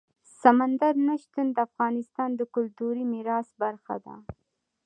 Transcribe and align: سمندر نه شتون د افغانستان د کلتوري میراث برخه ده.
سمندر 0.41 0.93
نه 1.07 1.15
شتون 1.23 1.47
د 1.53 1.57
افغانستان 1.67 2.29
د 2.35 2.41
کلتوري 2.55 3.03
میراث 3.13 3.47
برخه 3.61 3.95
ده. 4.05 4.15